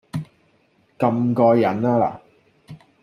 [0.97, 2.19] 咁過癮吖嗱